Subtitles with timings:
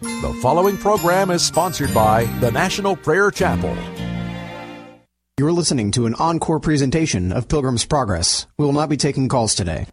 [0.00, 3.74] The following program is sponsored by the National Prayer Chapel.
[5.38, 8.46] You're listening to an encore presentation of Pilgrim's Progress.
[8.58, 9.86] We will not be taking calls today.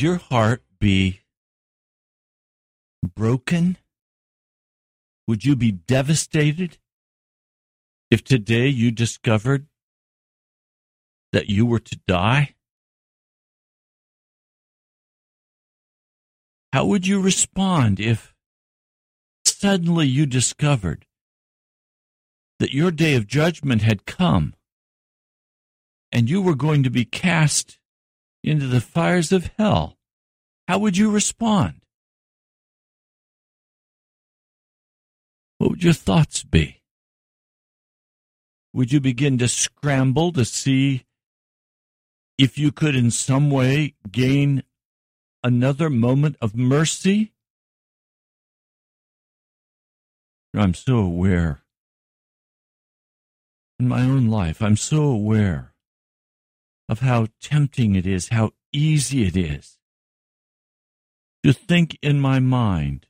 [0.00, 1.20] Would your heart be
[3.14, 3.76] broken?
[5.28, 6.78] Would you be devastated
[8.10, 9.66] if today you discovered
[11.32, 12.54] that you were to die?
[16.72, 18.32] How would you respond if
[19.44, 21.04] suddenly you discovered
[22.58, 24.54] that your day of judgment had come
[26.10, 27.79] and you were going to be cast
[28.42, 29.96] into the fires of hell,
[30.66, 31.80] how would you respond?
[35.58, 36.80] What would your thoughts be?
[38.72, 41.04] Would you begin to scramble to see
[42.38, 44.62] if you could in some way gain
[45.42, 47.32] another moment of mercy?
[50.54, 51.62] I'm so aware.
[53.78, 55.69] In my own life, I'm so aware
[56.90, 59.78] of how tempting it is, how easy it is
[61.44, 63.06] to think in my mind,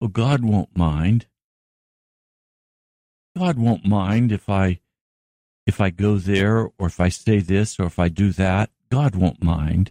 [0.00, 1.26] well, God won't mind.
[3.36, 4.78] God won't mind if I
[5.66, 8.70] if I go there or if I say this or if I do that.
[8.88, 9.90] God won't mind.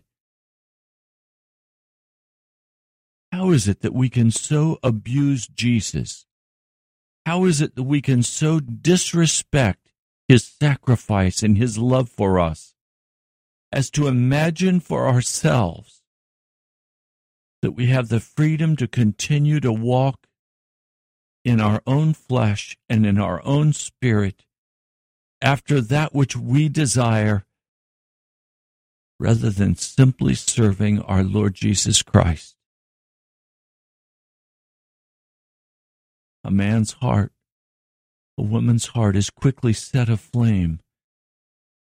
[3.34, 6.26] How is it that we can so abuse Jesus?
[7.26, 9.83] How is it that we can so disrespect
[10.34, 12.74] his sacrifice and his love for us
[13.72, 16.02] as to imagine for ourselves
[17.62, 20.26] that we have the freedom to continue to walk
[21.46, 24.44] in our own flesh and in our own spirit
[25.40, 27.46] after that which we desire
[29.20, 32.56] rather than simply serving our Lord Jesus Christ.
[36.44, 37.32] A man's heart
[38.38, 40.80] a woman's heart is quickly set aflame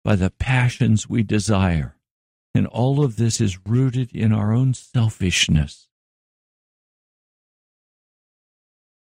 [0.04, 1.96] by the passions we desire.
[2.54, 5.88] And all of this is rooted in our own selfishness.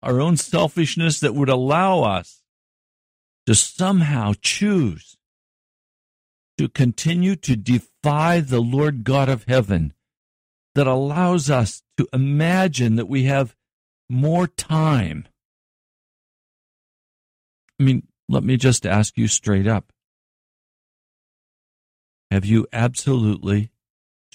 [0.02, 2.42] Our own selfishness that would allow us
[3.46, 5.16] to somehow choose
[6.58, 9.94] to continue to defy the Lord God of heaven,
[10.74, 13.56] that allows us to imagine that we have
[14.10, 15.26] more time
[17.80, 19.90] I mean, let me just ask you straight up.
[22.30, 23.70] Have you absolutely,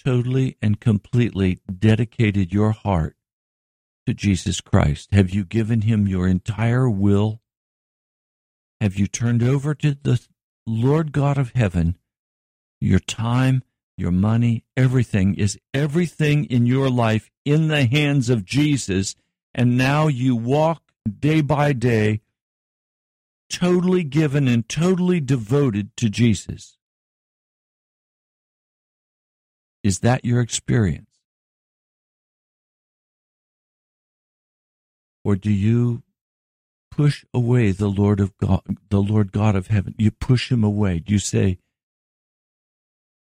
[0.03, 3.15] totally, and completely dedicated your heart
[4.07, 5.09] to Jesus Christ?
[5.13, 7.39] Have you given him your entire will?
[8.81, 10.19] Have you turned over to the
[10.65, 11.97] Lord God of heaven
[12.81, 13.63] your time,
[13.95, 15.35] your money, everything?
[15.35, 19.15] Is everything in your life in the hands of Jesus?
[19.53, 20.81] And now you walk
[21.19, 22.21] day by day
[23.49, 26.77] totally given and totally devoted to Jesus.
[29.83, 31.09] Is that your experience?
[35.23, 36.03] Or do you
[36.91, 39.95] push away the Lord of God, the Lord God of heaven?
[39.97, 40.99] You push him away.
[40.99, 41.57] Do you say,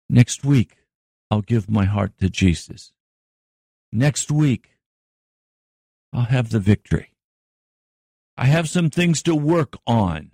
[0.09, 0.77] next week,
[1.31, 2.91] I'll give my heart to Jesus.
[3.91, 4.71] Next week,
[6.11, 7.12] I'll have the victory.
[8.37, 10.31] I have some things to work on.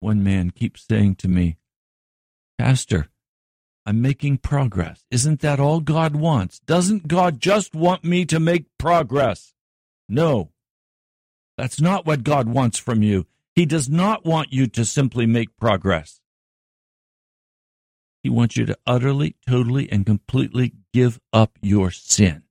[0.00, 1.58] One man keeps saying to me,
[2.58, 3.08] Pastor,
[3.84, 5.04] I'm making progress.
[5.10, 6.60] Isn't that all God wants?
[6.60, 9.54] Doesn't God just want me to make progress?
[10.08, 10.50] No.
[11.58, 13.26] That's not what God wants from you.
[13.54, 16.20] He does not want you to simply make progress.
[18.22, 22.44] He wants you to utterly, totally, and completely give up your sin.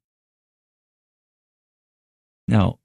[2.51, 2.79] Now,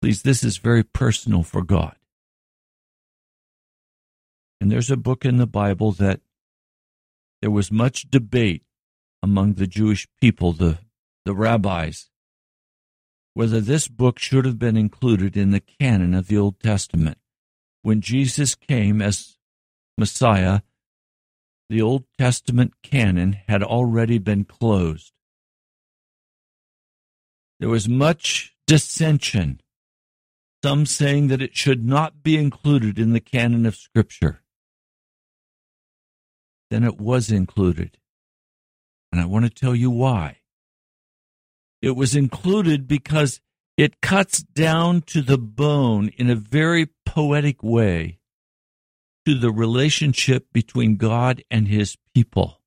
[0.00, 1.94] please, this is very personal for God.
[4.62, 6.20] And there's a book in the Bible that
[7.42, 8.62] there was much debate
[9.22, 10.78] among the Jewish people, the,
[11.26, 12.08] the rabbis,
[13.34, 17.18] whether this book should have been included in the canon of the Old Testament.
[17.82, 19.36] When Jesus came as
[19.98, 20.62] Messiah,
[21.68, 25.12] the Old Testament canon had already been closed.
[27.60, 29.60] There was much dissension,
[30.62, 34.42] some saying that it should not be included in the canon of Scripture.
[36.70, 37.98] Then it was included.
[39.10, 40.38] And I want to tell you why.
[41.80, 43.40] It was included because
[43.76, 48.18] it cuts down to the bone in a very poetic way
[49.24, 52.60] to the relationship between God and his people.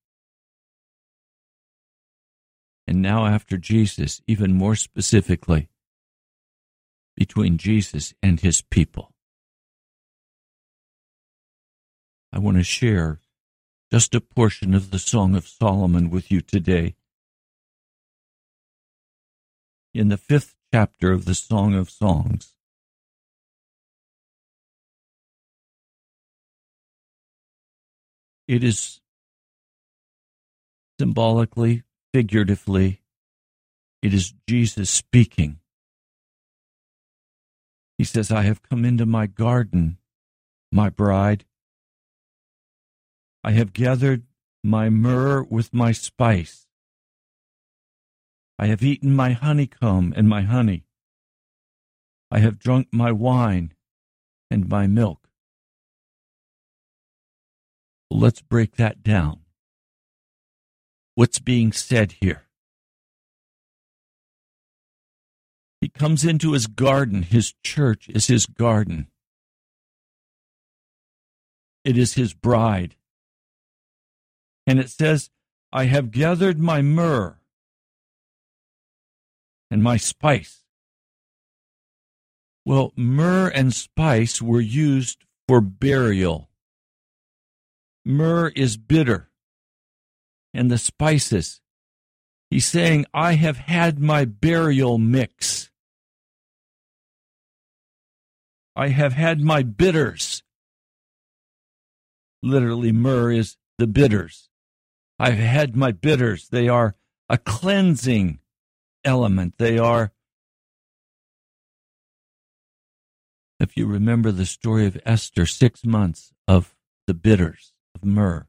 [2.92, 5.70] And now, after Jesus, even more specifically,
[7.16, 9.14] between Jesus and his people.
[12.34, 13.22] I want to share
[13.94, 16.96] just a portion of the Song of Solomon with you today.
[19.94, 22.56] In the fifth chapter of the Song of Songs,
[28.50, 29.00] it is
[31.00, 33.02] symbolically, figuratively,
[34.02, 35.60] it is Jesus speaking.
[37.98, 39.98] He says, I have come into my garden,
[40.72, 41.46] my bride.
[43.44, 44.24] I have gathered
[44.64, 46.68] my myrrh with my spice.
[48.58, 50.86] I have eaten my honeycomb and my honey.
[52.30, 53.74] I have drunk my wine
[54.50, 55.28] and my milk.
[58.10, 59.41] Let's break that down.
[61.16, 62.44] What's being said here?
[65.82, 67.24] He comes into his garden.
[67.24, 69.08] His church is his garden.
[71.84, 72.96] It is his bride.
[74.68, 75.32] And it says,
[75.74, 77.40] I have gathered my myrrh
[79.72, 80.60] and my spice.
[82.64, 86.50] Well, myrrh and spice were used for burial.
[88.06, 89.31] Myrrh is bitter,
[90.54, 91.62] and the spices.
[92.50, 95.72] He's saying, I have had my burial mix.
[98.76, 100.44] I have had my bitters.
[102.44, 104.50] Literally, myrrh is the bitters.
[105.20, 106.50] I've had my bitters.
[106.50, 106.96] They are
[107.30, 108.40] a cleansing
[109.06, 109.56] element.
[109.58, 110.12] They are,
[113.60, 116.76] if you remember the story of Esther, six months of
[117.08, 118.48] the bitters of myrrh,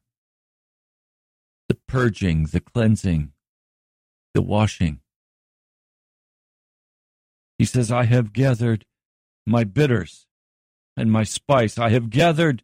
[1.72, 3.32] the purging, the cleansing,
[4.34, 5.00] the washing.
[7.56, 8.84] He says, I have gathered
[9.46, 10.26] my bitters
[10.98, 11.78] and my spice.
[11.78, 12.62] I have gathered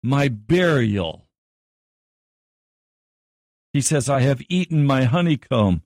[0.00, 1.26] my burial.
[3.72, 5.82] He says, I have eaten my honeycomb.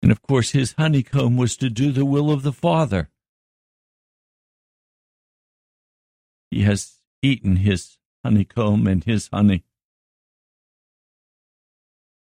[0.00, 3.10] And of course, his honeycomb was to do the will of the Father.
[6.52, 9.64] He has eaten his honeycomb and his honey.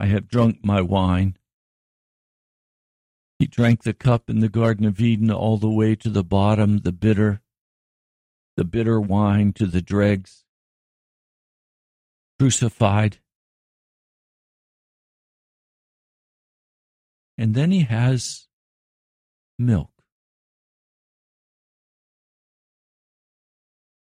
[0.02, 1.38] I have drunk my wine.
[3.38, 6.80] He drank the cup in the Garden of Eden all the way to the bottom,
[6.80, 7.44] the bitter,
[8.58, 10.44] the bitter wine to the dregs.
[12.40, 13.20] Crucified.
[17.38, 18.48] And then he has
[19.60, 19.92] milk.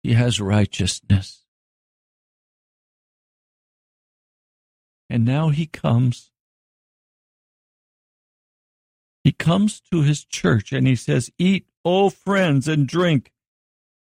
[0.02, 1.44] He has righteousness.
[5.10, 6.30] And now he comes
[9.24, 13.32] he comes to his church and he says, Eat, O friends, and drink.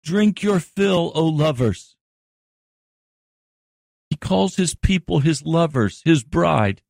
[0.05, 1.97] Drink your fill, O lovers.
[4.11, 6.83] He calls his people his lovers, his bride.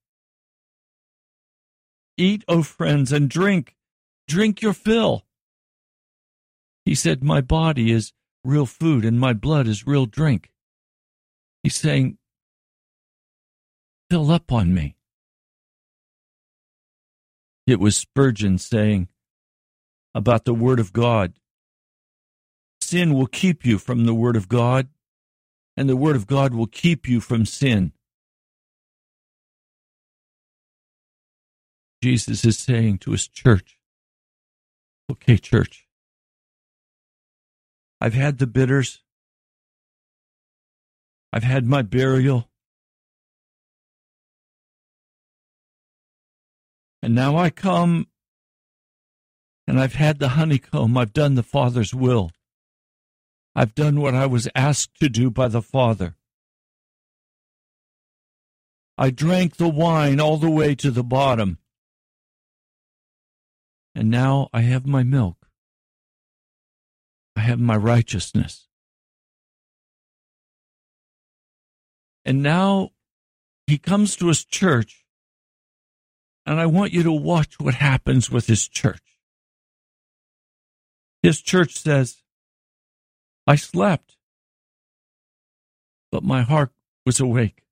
[2.18, 3.76] Eat, O friends, and drink.
[4.26, 5.24] Drink your fill.
[6.84, 8.12] He said, My body is
[8.44, 10.50] real food and my blood is real drink.
[11.62, 12.18] He's saying,
[14.10, 14.96] Fill up on me.
[17.66, 19.08] It was Spurgeon saying
[20.14, 21.34] about the Word of God
[22.88, 24.88] sin will keep you from the Word of God,
[25.76, 27.92] and the Word of God will keep you from sin.
[32.02, 33.78] Jesus is saying to his church,
[35.10, 35.86] Okay, church,
[38.00, 39.02] I've had the bitters,
[41.30, 42.47] I've had my burial,
[47.08, 48.06] And now I come
[49.66, 50.98] and I've had the honeycomb.
[50.98, 52.32] I've done the Father's will.
[53.56, 56.16] I've done what I was asked to do by the Father.
[58.98, 61.56] I drank the wine all the way to the bottom.
[63.94, 65.46] And now I have my milk.
[67.34, 68.68] I have my righteousness.
[72.26, 72.90] And now
[73.66, 74.97] he comes to his church
[76.48, 79.18] and I want you to watch what happens with his church.
[81.22, 82.22] His church says,
[83.46, 84.16] I slept,
[86.10, 86.72] but my heart
[87.04, 87.64] was awake.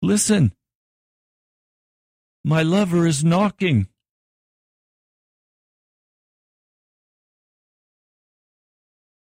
[0.00, 0.54] Listen,
[2.42, 3.86] my lover is knocking.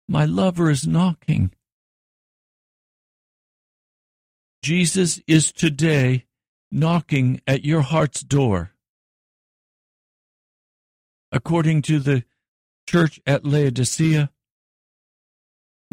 [0.06, 1.50] My lover is knocking.
[4.62, 6.26] Jesus is today
[6.70, 8.72] knocking at your heart's door.
[11.32, 12.24] According to the
[12.88, 14.30] church at Laodicea,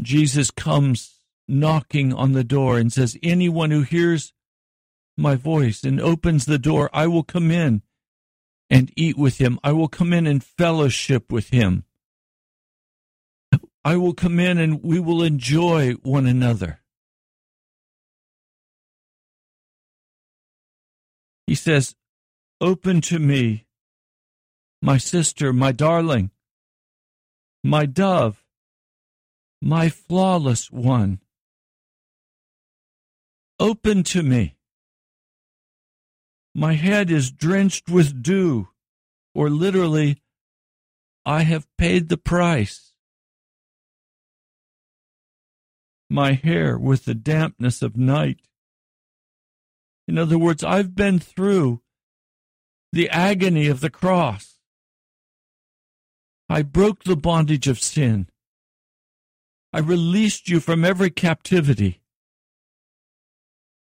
[0.01, 4.33] Jesus comes knocking on the door and says, Anyone who hears
[5.17, 7.81] my voice and opens the door, I will come in
[8.69, 9.59] and eat with him.
[9.63, 11.85] I will come in and fellowship with him.
[13.83, 16.81] I will come in and we will enjoy one another.
[21.47, 21.95] He says,
[22.59, 23.65] Open to me,
[24.81, 26.31] my sister, my darling,
[27.63, 28.43] my dove,
[29.61, 31.21] my flawless one.
[33.59, 34.55] Open to me.
[36.53, 38.67] My head is drenched with dew,
[39.33, 40.21] or literally,
[41.25, 42.93] I have paid the price.
[46.09, 48.39] My hair with the dampness of night.
[50.07, 51.81] In other words, I've been through
[52.93, 54.59] the agony of the cross.
[56.49, 58.29] I broke the bondage of sin.
[59.73, 62.01] I released you from every captivity.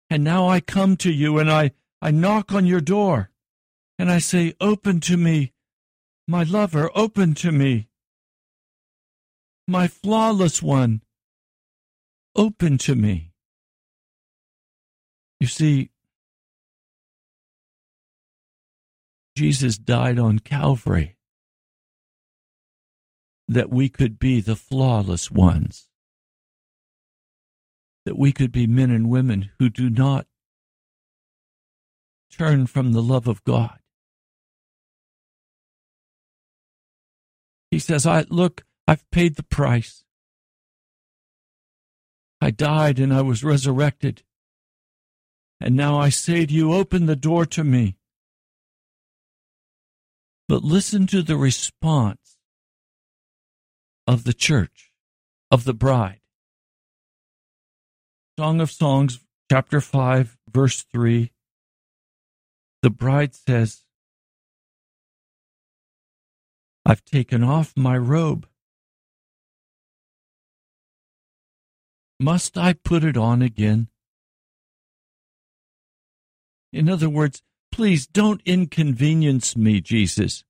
[0.09, 1.71] And now I come to you and I
[2.01, 3.31] I knock on your door
[3.97, 5.53] and I say, Open to me,
[6.27, 7.89] my lover, open to me.
[9.67, 11.01] My flawless one,
[12.35, 13.33] open to me.
[15.39, 15.89] You see,
[19.37, 21.15] Jesus died on Calvary
[23.47, 25.89] that we could be the flawless ones,
[28.03, 30.25] that we could be men and women who do not
[32.31, 33.77] turn from the love of God.
[37.69, 40.03] He says, I look, I've paid the price.
[42.41, 44.23] I died and I was resurrected.
[45.61, 47.97] And now I say to you, open the door to me.
[50.47, 52.37] But listen to the response
[54.05, 54.91] of the church,
[55.51, 56.21] of the bride.
[58.39, 61.31] Song of Songs, chapter 5, verse 3
[62.81, 63.83] the bride says,
[66.85, 68.47] I've taken off my robe.
[72.19, 73.89] Must I put it on again?
[76.71, 77.41] In other words,
[77.77, 80.43] please don't inconvenience me, Jesus.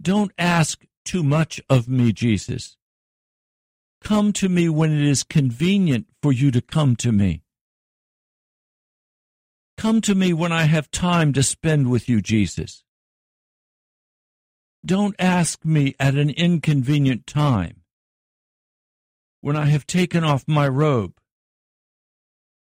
[0.00, 2.76] Don't ask too much of me, Jesus.
[4.00, 7.42] Come to me when it is convenient for you to come to me.
[9.76, 12.84] Come to me when I have time to spend with you, Jesus.
[14.86, 17.82] Don't ask me at an inconvenient time
[19.40, 21.14] when I have taken off my robe.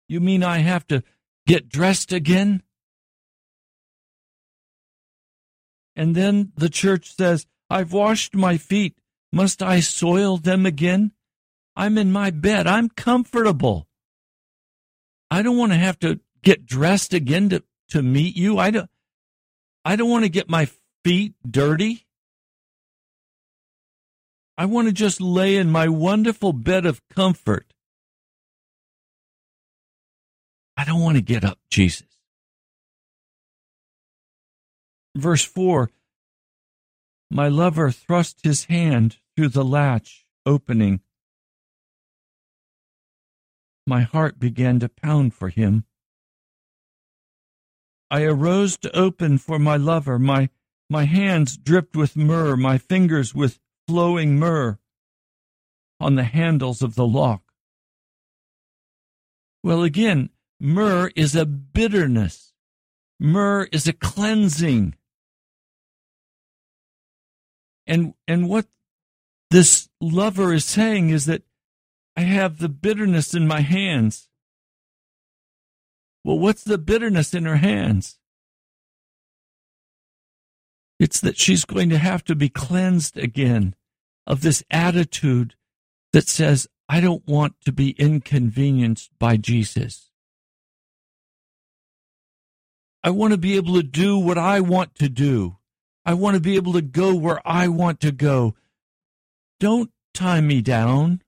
[0.07, 1.03] You mean I have to
[1.45, 2.63] get dressed again?
[5.95, 8.97] And then the church says, I've washed my feet.
[9.31, 11.11] Must I soil them again?
[11.75, 12.67] I'm in my bed.
[12.67, 13.87] I'm comfortable.
[15.31, 18.59] I don't want to have to get dressed again to, to meet you.
[18.59, 18.89] I don't,
[19.83, 20.69] I don't want to get my
[21.03, 22.05] feet dirty.
[24.55, 27.72] I want to just lay in my wonderful bed of comfort.
[30.83, 32.07] I don't want to get up, Jesus.
[35.15, 35.89] Verse 4
[37.31, 40.99] My lover thrust his hand through the latch opening.
[43.87, 45.85] My heart began to pound for him.
[48.11, 50.19] I arose to open for my lover.
[50.19, 50.49] My,
[50.89, 54.79] my hands dripped with myrrh, my fingers with flowing myrrh
[56.01, 57.53] on the handles of the lock.
[59.63, 60.29] Well, again,
[60.63, 62.53] myrrh is a bitterness.
[63.19, 64.95] Myrrh is a cleansing.
[67.85, 68.67] And, and what
[69.51, 71.43] this lover is saying is that
[72.15, 74.29] I have the bitterness in my hands.
[76.23, 78.17] Well, what's the bitterness in her hands?
[80.97, 83.75] It's that she's going to have to be cleansed again
[84.25, 85.55] of this attitude
[86.13, 90.12] that says, I don't want to be inconvenienced by Jesus.
[93.03, 95.57] I want to be able to do what I want to do.
[96.05, 98.55] I want to be able to go where I want to go.
[99.59, 101.21] Don't tie me down.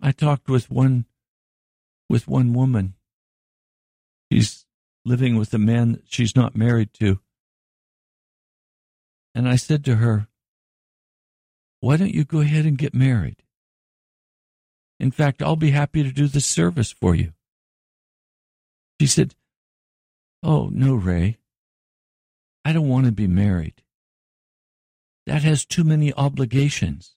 [0.00, 1.06] I talked with one
[2.08, 2.94] with one woman.
[4.30, 4.66] She's
[5.04, 7.20] living with a man that she's not married to.
[9.34, 10.26] And I said to her,
[11.80, 13.42] Why don't you go ahead and get married?
[14.98, 17.32] In fact, I'll be happy to do the service for you.
[19.02, 19.34] She said,
[20.44, 21.38] Oh, no, Ray.
[22.64, 23.82] I don't want to be married.
[25.26, 27.16] That has too many obligations.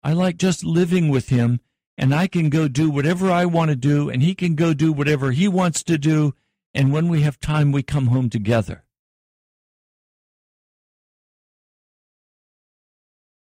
[0.00, 1.58] I like just living with him,
[1.98, 4.92] and I can go do whatever I want to do, and he can go do
[4.92, 6.36] whatever he wants to do,
[6.72, 8.84] and when we have time, we come home together.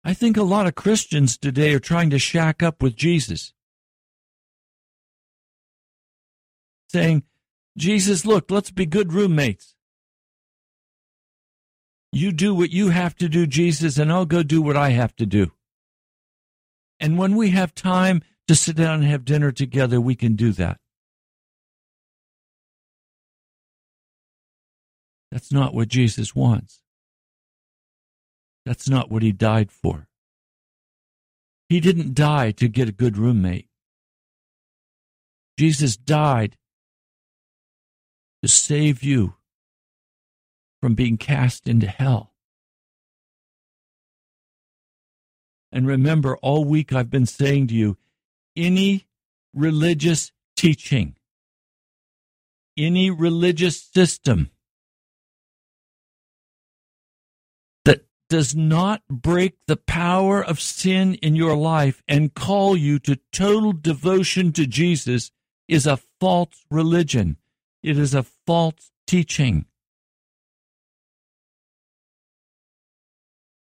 [0.02, 3.54] I think a lot of Christians today are trying to shack up with Jesus.
[6.94, 7.24] Saying,
[7.76, 9.74] Jesus, look, let's be good roommates.
[12.12, 15.16] You do what you have to do, Jesus, and I'll go do what I have
[15.16, 15.50] to do.
[17.00, 20.52] And when we have time to sit down and have dinner together, we can do
[20.52, 20.78] that.
[25.32, 26.80] That's not what Jesus wants.
[28.64, 30.06] That's not what he died for.
[31.68, 33.66] He didn't die to get a good roommate.
[35.58, 36.56] Jesus died
[38.44, 39.32] to save you
[40.82, 42.34] from being cast into hell.
[45.72, 47.96] And remember, all week I've been saying to you
[48.54, 49.06] any
[49.54, 51.16] religious teaching,
[52.76, 54.50] any religious system
[57.86, 63.18] that does not break the power of sin in your life and call you to
[63.32, 65.30] total devotion to Jesus
[65.66, 67.38] is a false religion.
[67.84, 69.66] It is a false teaching.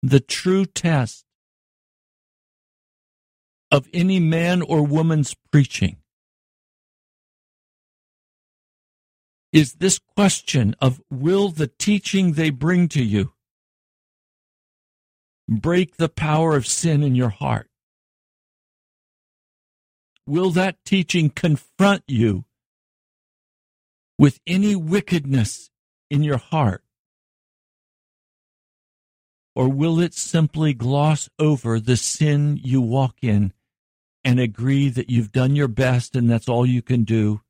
[0.02, 1.26] The true test
[3.70, 5.98] of any man or woman's preaching
[9.52, 13.34] is this question of will the teaching they bring to you
[15.50, 17.70] break the power of sin in your heart?
[20.26, 22.46] Will that teaching confront you
[24.18, 25.70] with any wickedness
[26.10, 26.84] in your heart?
[29.56, 33.54] Or will it simply gloss over the sin you walk in
[34.26, 37.42] and agree that you've done your best and that's all you can do.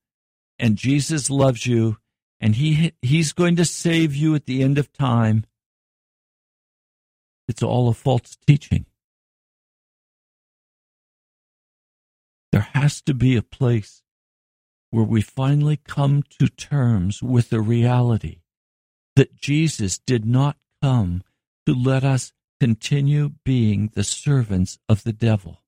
[0.60, 1.98] And Jesus loves you
[2.42, 5.46] and he, he's going to save you at the end of time.
[7.48, 8.86] It's all a false teaching.
[12.52, 14.04] There has to be a place
[14.96, 18.40] where we finally come to terms with the reality
[19.18, 21.22] that Jesus did not come
[21.66, 22.32] to let us
[22.62, 25.62] continue being the servants of the devil.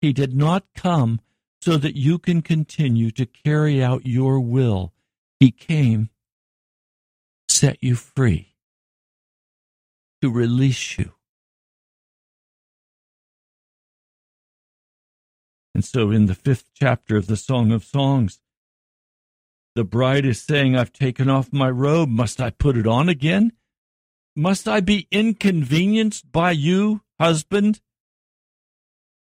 [0.00, 1.20] He did not come
[1.60, 4.92] so that you can continue to carry out your will.
[5.38, 6.10] He came
[7.48, 8.56] set you free,
[10.22, 11.13] to release you.
[15.74, 18.40] And so, in the fifth chapter of the Song of Songs,
[19.74, 22.08] the bride is saying, I've taken off my robe.
[22.08, 23.52] Must I put it on again?
[24.36, 27.80] Must I be inconvenienced by you, husband?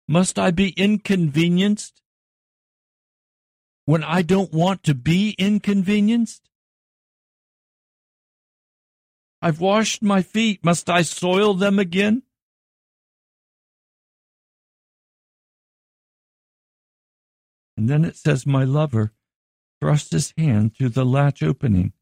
[0.07, 2.01] Must I be inconvenienced
[3.85, 6.49] when I don't want to be inconvenienced?
[9.41, 10.63] I've washed my feet.
[10.63, 12.23] Must I soil them again?
[17.77, 19.13] And then it says, My lover
[19.79, 21.93] thrust his hand through the latch opening.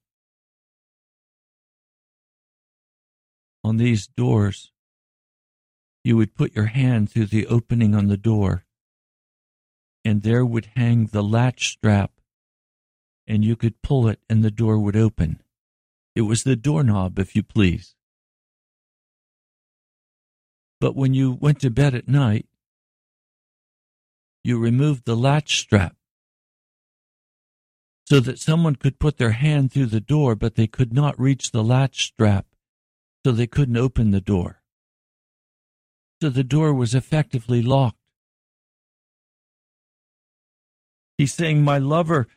[3.63, 4.71] On these doors,
[6.03, 8.63] you would put your hand through the opening on the door,
[10.05, 12.11] and there would hang the latch strap,
[13.27, 15.41] and you could pull it, and the door would open.
[16.15, 17.95] It was the doorknob, if you please.
[20.79, 22.45] But when you went to bed at night,
[24.45, 25.95] you removed the latch strap
[28.05, 31.51] so that someone could put their hand through the door, but they could not reach
[31.51, 32.45] the latch strap,
[33.25, 34.61] so they couldn't open the door
[36.21, 37.97] so the door was effectively locked.
[41.17, 42.27] He's saying, My lover,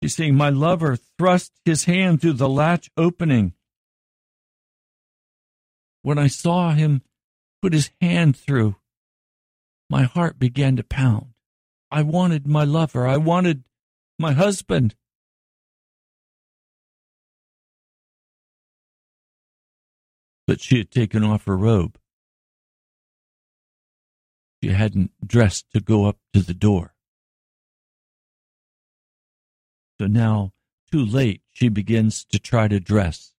[0.00, 3.54] he's saying, My lover thrust his hand through the latch opening.
[6.02, 7.02] When I saw him
[7.60, 8.76] put his hand through,
[9.90, 11.34] my heart began to pound.
[11.90, 13.08] I wanted my lover.
[13.08, 13.64] I wanted
[14.18, 14.94] my husband.
[20.46, 21.98] But she had taken off her robe.
[24.62, 26.94] She hadn't dressed to go up to the door.
[30.00, 30.52] So now,
[30.92, 33.32] too late, she begins to try to dress.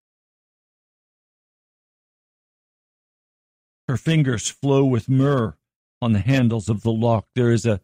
[3.87, 5.55] Her fingers flow with myrrh
[6.01, 7.27] on the handles of the lock.
[7.35, 7.81] There is a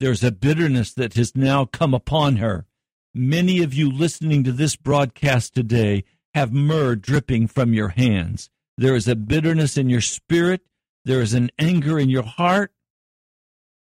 [0.00, 2.66] there's a bitterness that has now come upon her.
[3.14, 6.04] Many of you listening to this broadcast today
[6.34, 8.50] have myrrh dripping from your hands.
[8.76, 10.62] There is a bitterness in your spirit.
[11.04, 12.72] There is an anger in your heart.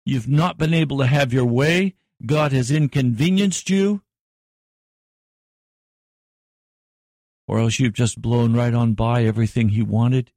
[0.04, 1.94] You've not been able to have your way.
[2.26, 4.02] God has inconvenienced you.
[7.46, 10.32] Or else you've just blown right on by everything He wanted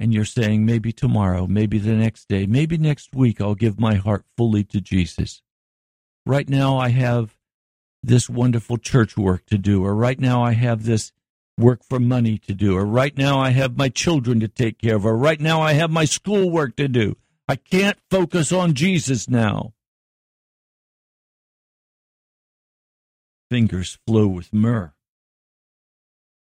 [0.00, 3.94] and you're saying maybe tomorrow, maybe the next day, maybe next week, I'll give my
[3.94, 5.42] heart fully to Jesus.
[6.24, 7.36] Right now, I have
[8.02, 11.12] this wonderful church work to do, or right now, I have this
[11.58, 14.96] work for money to do, or right now, I have my children to take care
[14.96, 17.16] of, or right now, I have my school work to do.
[17.48, 19.72] I can't focus on Jesus now.
[23.50, 24.92] Fingers flow with myrrh.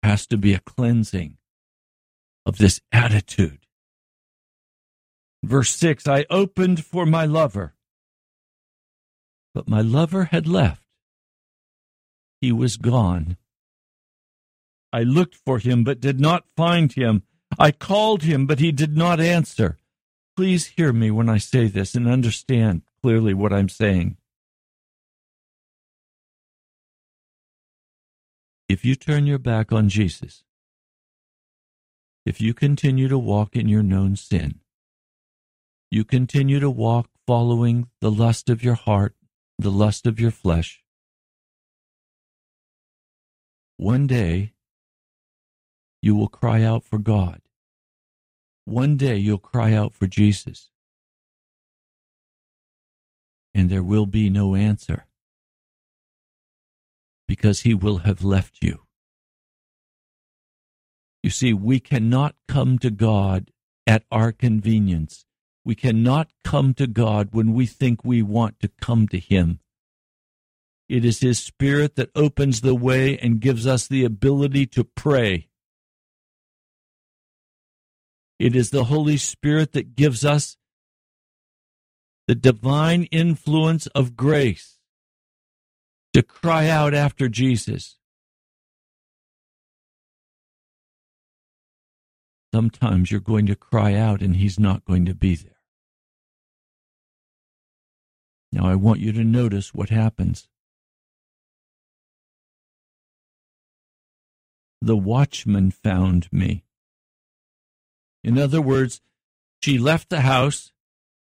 [0.04, 1.38] Has to be a cleansing
[2.46, 3.66] of this attitude.
[5.44, 7.76] Verse 6 I opened for my lover,
[9.54, 10.84] but my lover had left.
[12.42, 13.38] He was gone.
[14.94, 17.24] I looked for him, but did not find him.
[17.60, 19.78] I called him, but he did not answer.
[20.38, 24.16] Please hear me when I say this and understand clearly what I'm saying.
[28.70, 30.45] If you turn your back on Jesus,
[32.26, 34.62] if you continue to walk in your known sin,
[35.92, 39.16] you continue to walk following the lust of your heart,
[39.58, 40.84] the lust of your flesh,
[43.78, 44.54] one day
[46.02, 47.42] you will cry out for God.
[48.64, 50.70] One day you'll cry out for Jesus.
[53.54, 55.08] And there will be no answer
[57.28, 58.85] because he will have left you.
[61.26, 63.50] You see, we cannot come to God
[63.88, 65.26] at our convenience.
[65.64, 69.60] We cannot come to God when we think we want to come to Him.
[70.88, 75.50] It is His Spirit that opens the way and gives us the ability to pray.
[78.38, 80.58] It is the Holy Spirit that gives us
[82.28, 84.78] the divine influence of grace
[86.14, 87.98] to cry out after Jesus.
[92.56, 95.60] Sometimes you're going to cry out and he's not going to be there.
[98.50, 100.48] Now, I want you to notice what happens.
[104.82, 106.63] The watchman found me.
[108.24, 109.02] In other words,
[109.62, 110.72] she left the house,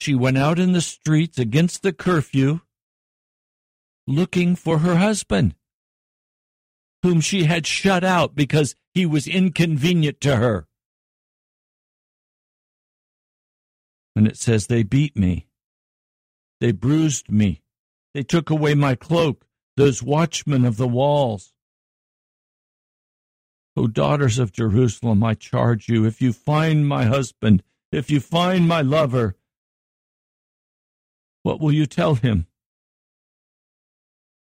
[0.02, 2.62] she went out in the streets against the curfew,
[4.08, 5.54] looking for her husband,
[7.04, 10.69] whom she had shut out because he was inconvenient to her.
[14.20, 15.48] And it says, They beat me.
[16.60, 17.62] They bruised me.
[18.14, 19.46] They took away my cloak,
[19.78, 21.54] those watchmen of the walls.
[23.78, 28.68] O daughters of Jerusalem, I charge you, if you find my husband, if you find
[28.68, 29.38] my lover,
[31.44, 32.46] what will you tell him?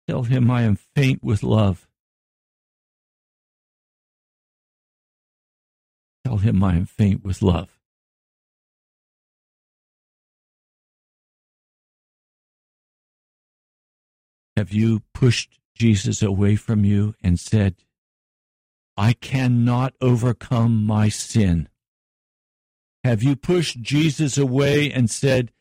[0.08, 1.88] Tell him I am faint with love.
[6.26, 7.77] Tell him I am faint with love.
[14.58, 17.76] Have you pushed Jesus away from you and said,
[18.98, 21.70] I cannot overcome my sin?
[23.04, 25.52] Have you pushed Jesus away and said,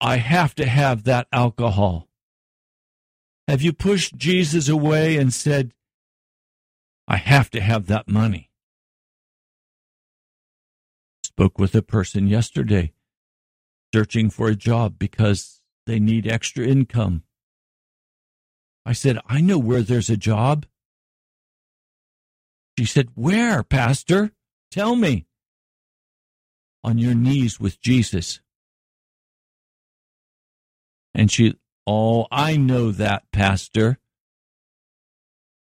[0.00, 2.08] I have to have that alcohol?
[3.46, 5.74] Have you pushed Jesus away and said,
[7.06, 8.48] I have to have that money?
[11.24, 12.94] Spoke with a person yesterday
[13.94, 17.24] searching for a job because they need extra income.
[18.84, 20.66] I said, I know where there's a job.
[22.78, 24.32] She said, Where, Pastor?
[24.70, 25.26] Tell me.
[26.82, 28.40] On your knees with Jesus.
[31.14, 31.54] And she,
[31.86, 33.98] Oh, I know that, Pastor.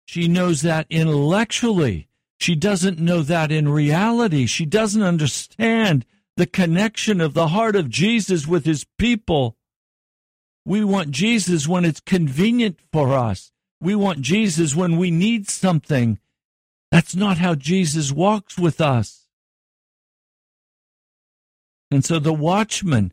[0.06, 2.08] She knows that intellectually.
[2.38, 4.46] She doesn't know that in reality.
[4.46, 6.04] She doesn't understand
[6.36, 9.56] the connection of the heart of Jesus with his people.
[10.64, 13.52] We want Jesus when it's convenient for us.
[13.80, 16.18] We want Jesus when we need something.
[16.90, 19.26] That's not how Jesus walks with us.
[21.90, 23.12] And so the watchmen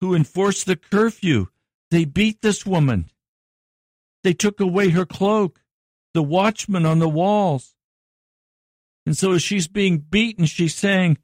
[0.00, 1.48] who enforced the curfew,
[1.90, 3.10] they beat this woman.
[4.24, 5.60] They took away her cloak,
[6.14, 7.74] the watchman on the walls.
[9.04, 11.18] And so as she's being beaten, she's saying,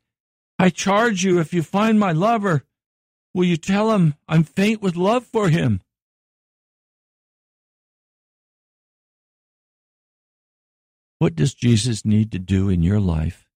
[0.59, 2.64] I charge you, if you find my lover,
[3.35, 5.81] will you tell him I'm faint with love for him?
[11.18, 13.47] What does Jesus need to do in your life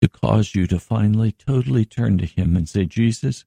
[0.00, 3.44] to cause you to finally totally turn to him and say, Jesus,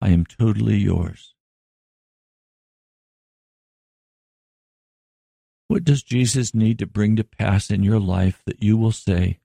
[0.00, 1.34] I am totally yours?
[5.68, 9.38] What does Jesus need to bring to pass in your life that you will say,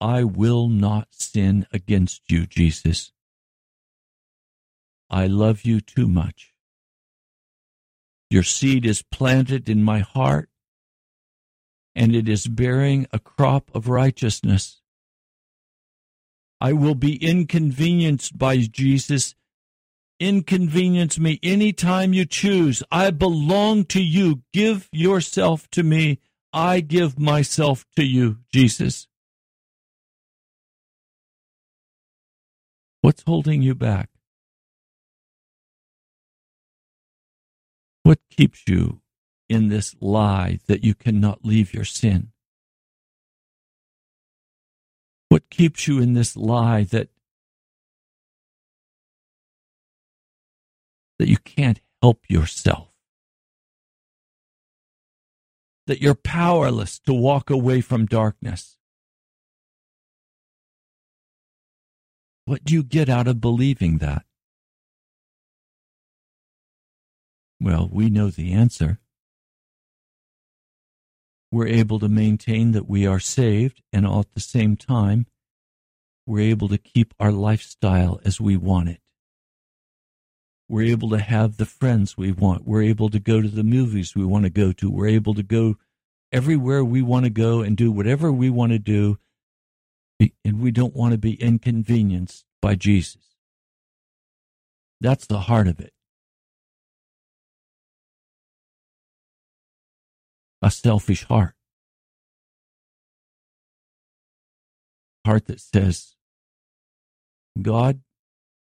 [0.00, 3.12] I will not sin against you, Jesus?
[5.10, 6.54] I love you too much.
[8.30, 10.48] Your seed is planted in my heart,
[11.94, 14.80] and it is bearing a crop of righteousness.
[16.60, 19.34] I will be inconvenienced by Jesus
[20.20, 22.82] inconvenience me any time you choose.
[22.92, 24.42] I belong to you.
[24.52, 26.20] Give yourself to me.
[26.52, 29.08] I give myself to you, Jesus.
[33.02, 34.10] What's holding you back?
[38.02, 39.00] What keeps you
[39.48, 42.32] in this lie that you cannot leave your sin?
[45.28, 47.08] What keeps you in this lie that
[51.20, 52.88] that you can't help yourself,
[55.86, 58.78] that you're powerless to walk away from darkness.
[62.44, 64.22] What do you get out of believing that?
[67.60, 68.98] Well, we know the answer.
[71.52, 75.26] We're able to maintain that we are saved, and all at the same time,
[76.26, 79.00] we're able to keep our lifestyle as we want it.
[80.68, 82.64] We're able to have the friends we want.
[82.64, 84.88] We're able to go to the movies we want to go to.
[84.88, 85.76] We're able to go
[86.30, 89.18] everywhere we want to go and do whatever we want to do.
[90.44, 93.36] And we don't want to be inconvenienced by Jesus.
[95.00, 95.94] That's the heart of it.
[100.60, 101.54] A selfish heart.
[105.24, 106.16] Heart that says,
[107.60, 108.00] God,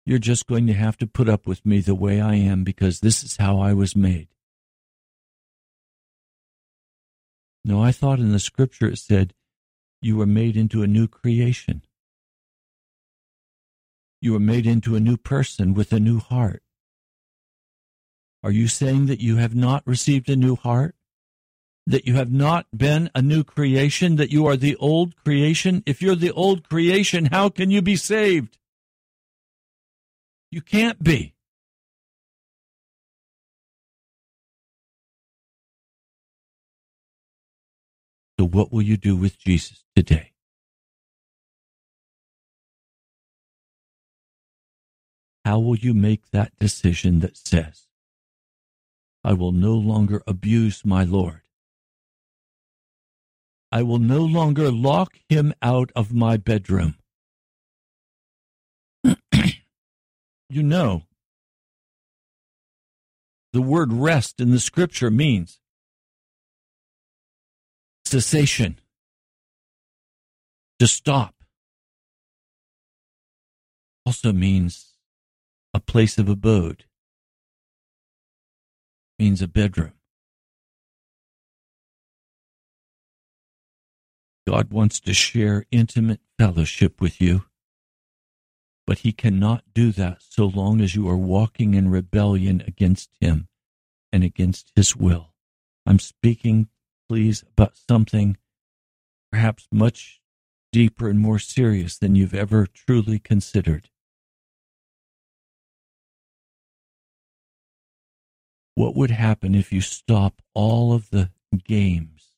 [0.05, 3.01] you're just going to have to put up with me the way I am because
[3.01, 4.29] this is how I was made.
[7.65, 9.35] No, I thought in the scripture it said,
[10.03, 11.83] You were made into a new creation.
[14.23, 16.63] You were made into a new person with a new heart.
[18.43, 20.95] Are you saying that you have not received a new heart?
[21.87, 24.17] That you have not been a new creation?
[24.17, 25.83] That you are the old creation?
[25.87, 28.59] If you're the old creation, how can you be saved?
[30.51, 31.35] You can't be.
[38.41, 40.33] So, what will you do with Jesus today?
[45.45, 47.83] How will you make that decision that says,
[49.23, 51.43] I will no longer abuse my Lord?
[53.71, 56.95] I will no longer lock him out of my bedroom.
[60.49, 61.03] you know,
[63.53, 65.60] the word rest in the scripture means
[68.11, 68.81] cessation,
[70.79, 71.35] to stop.
[74.05, 74.97] Also means
[75.73, 76.85] a place of abode,
[79.19, 79.93] means a bedroom.
[84.49, 87.45] God wants to share intimate fellowship with you.
[88.87, 93.47] But he cannot do that so long as you are walking in rebellion against him
[94.13, 95.35] and against his will.
[95.87, 96.69] I'm speaking,
[97.11, 98.37] please, about something
[99.33, 100.21] perhaps much
[100.71, 103.91] deeper and more serious than you've ever truly considered.
[108.77, 111.31] What would happen if you stop all of the
[111.67, 112.29] games,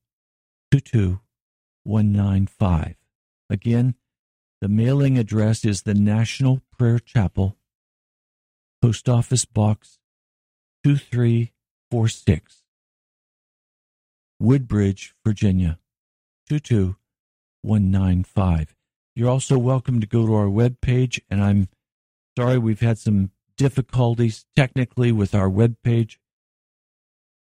[0.71, 2.95] 22195.
[3.51, 3.97] Again,
[4.61, 7.57] the mailing address is the National Prayer Chapel,
[8.81, 9.99] Post Office Box
[10.85, 12.63] 2346,
[14.39, 15.81] Woodbridge, Virginia
[16.49, 18.77] 22195.
[19.17, 21.67] You're also welcome to go to our webpage, and I'm
[22.39, 26.17] sorry we've had some difficulties technically with our webpage.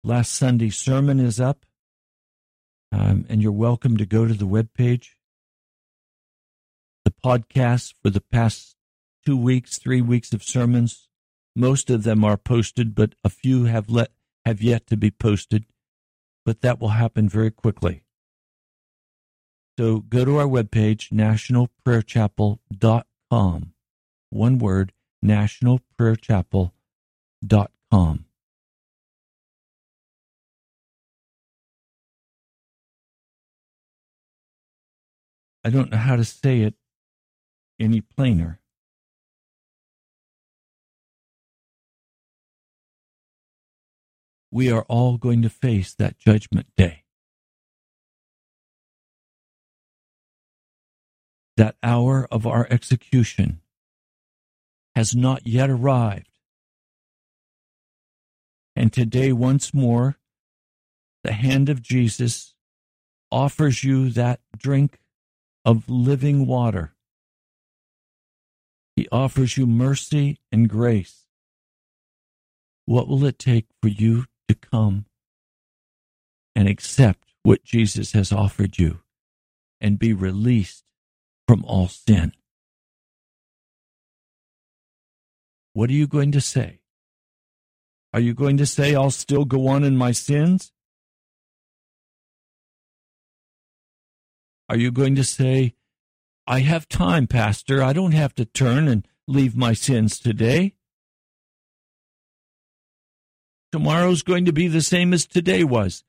[0.04, 1.64] Last Sunday's sermon is up,
[2.92, 5.12] um, and you're welcome to go to the webpage
[7.04, 8.76] the podcasts for the past
[9.24, 11.08] two weeks, three weeks of sermons.
[11.54, 14.12] Most of them are posted, but a few have let
[14.44, 15.64] have yet to be posted.
[16.44, 18.04] But that will happen very quickly.
[19.78, 23.72] So go to our webpage, nationalprayerchapel.com.
[24.30, 24.92] One word,
[25.24, 28.24] nationalprayerchapel.com.
[35.64, 36.74] I don't know how to say it
[37.78, 38.58] any plainer.
[44.50, 47.04] We are all going to face that judgment day.
[51.56, 53.62] That hour of our execution
[54.94, 56.28] has not yet arrived.
[58.74, 60.18] And today, once more,
[61.24, 62.54] the hand of Jesus
[63.30, 64.98] offers you that drink
[65.64, 66.94] of living water
[68.96, 71.26] he offers you mercy and grace.
[72.84, 75.06] What will it take for you to come
[76.54, 79.00] and accept what Jesus has offered you
[79.80, 80.84] and be released
[81.48, 82.32] from all sin?
[85.72, 86.80] What are you going to say?
[88.12, 90.72] Are you going to say, I'll still go on in my sins?
[94.68, 95.74] Are you going to say,
[96.46, 97.82] I have time, Pastor.
[97.82, 100.74] I don't have to turn and leave my sins today.
[103.70, 106.04] Tomorrow's going to be the same as today was.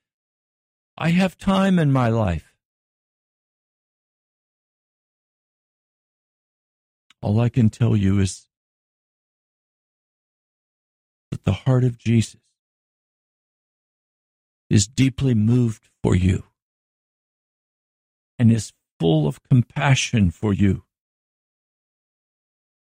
[0.97, 2.53] I have time in my life.
[7.21, 8.47] All I can tell you is
[11.41, 12.39] the heart of Jesus
[14.69, 16.43] is deeply moved for you
[18.37, 20.83] and is full of compassion for you.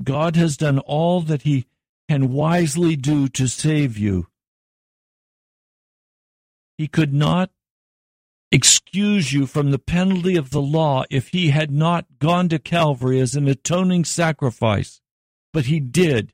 [0.04, 1.66] God has done all that He
[2.10, 4.28] can wisely do to save you.
[6.78, 7.52] He could not
[8.52, 13.20] excuse you from the penalty of the law if He had not gone to Calvary
[13.20, 15.02] as an atoning sacrifice,
[15.52, 16.34] but He did.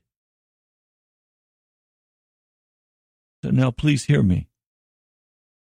[3.44, 4.48] So now please hear me.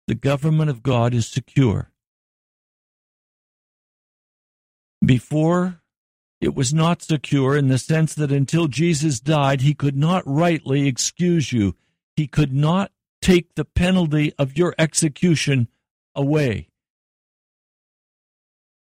[0.07, 1.91] The government of God is secure.
[5.05, 5.81] Before,
[6.39, 10.87] it was not secure in the sense that until Jesus died, he could not rightly
[10.87, 11.75] excuse you.
[12.15, 15.67] He could not take the penalty of your execution
[16.15, 16.69] away.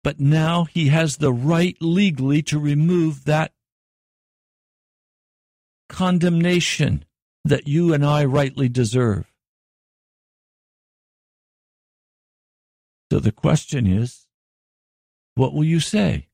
[0.04, 3.54] But now he has the right legally to remove that
[5.88, 7.06] condemnation
[7.44, 9.26] that you and I rightly deserve.
[13.10, 14.26] So the question is,
[15.34, 16.28] what will you say?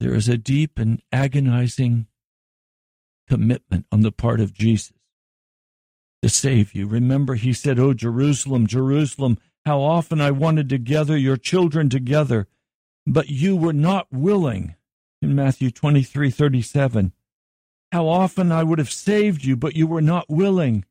[0.00, 2.08] There is a deep and agonizing
[3.28, 4.92] commitment on the part of Jesus
[6.22, 6.86] to save you.
[6.86, 12.48] Remember, he said, Oh, Jerusalem, Jerusalem, how often I wanted to gather your children together
[13.06, 14.74] but you were not willing.
[15.22, 17.12] In Matthew 23 37.
[17.92, 20.84] How often I would have saved you, but you were not willing.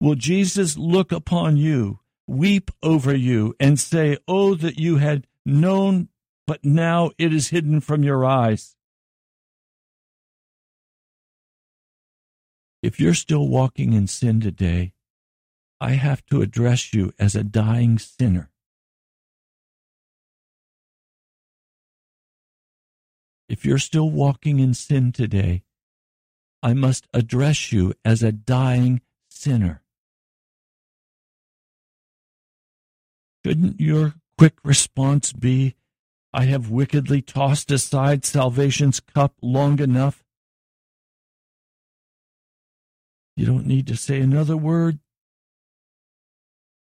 [0.00, 6.08] Will Jesus look upon you, weep over you, and say, Oh, that you had known,
[6.46, 8.76] but now it is hidden from your eyes?
[12.82, 14.92] If you're still walking in sin today,
[15.80, 18.50] I have to address you as a dying sinner.
[23.48, 25.62] If you're still walking in sin today,
[26.62, 29.82] I must address you as a dying sinner.
[33.44, 35.76] Shouldn't your quick response be,
[36.32, 40.22] I have wickedly tossed aside salvation's cup long enough?
[43.36, 44.98] You don't need to say another word.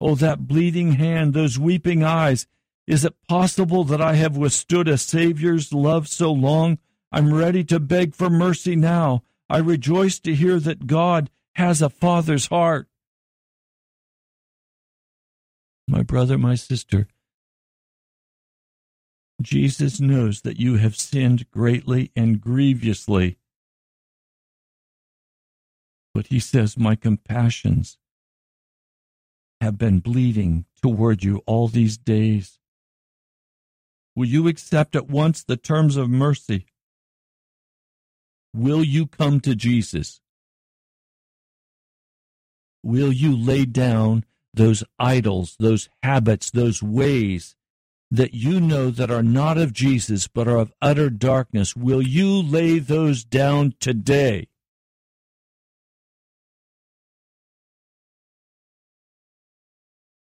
[0.01, 2.47] Oh, that bleeding hand, those weeping eyes.
[2.91, 6.79] Is it possible that I have withstood a Savior's love so long?
[7.13, 9.23] I'm ready to beg for mercy now.
[9.49, 12.89] I rejoice to hear that God has a father's heart.
[15.87, 17.07] My brother, my sister,
[19.41, 23.39] Jesus knows that you have sinned greatly and grievously.
[26.13, 27.99] But he says, My compassions
[29.61, 32.60] have been bleeding toward you all these days.
[34.21, 36.67] Will you accept at once the terms of mercy?
[38.53, 40.21] Will you come to Jesus?
[42.83, 47.57] Will you lay down those idols, those habits, those ways
[48.11, 51.75] that you know that are not of Jesus but are of utter darkness?
[51.75, 54.49] Will you lay those down today?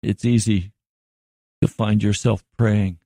[0.02, 0.72] It's easy
[1.62, 3.00] to find yourself praying,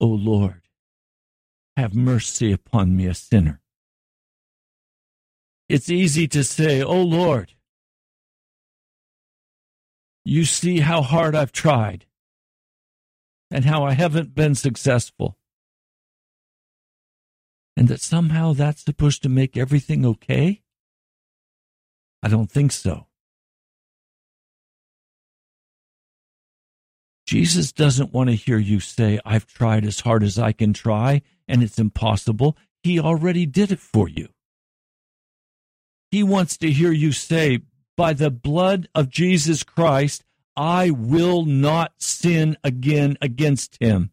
[0.00, 0.62] O Lord,
[1.76, 3.60] have mercy upon me, a sinner.
[5.68, 7.52] It's easy to say, O Lord,
[10.24, 12.06] you see how hard I've tried
[13.50, 15.36] and how I haven't been successful.
[17.76, 20.62] And that somehow that's supposed to make everything okay?
[22.22, 23.06] I don't think so.
[27.30, 31.22] Jesus doesn't want to hear you say, I've tried as hard as I can try
[31.46, 32.56] and it's impossible.
[32.82, 34.30] He already did it for you.
[36.10, 37.60] He wants to hear you say,
[37.96, 40.24] By the blood of Jesus Christ,
[40.56, 44.10] I will not sin again against him.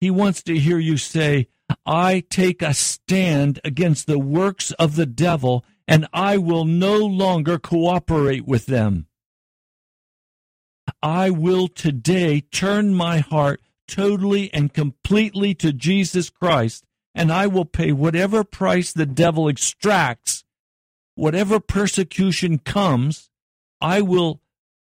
[0.00, 1.48] He wants to hear you say,
[1.84, 7.58] I take a stand against the works of the devil and I will no longer
[7.58, 9.08] cooperate with them.
[11.02, 16.84] I will today turn my heart totally and completely to Jesus Christ,
[17.14, 20.44] and I will pay whatever price the devil extracts,
[21.14, 23.30] whatever persecution comes,
[23.80, 24.40] I will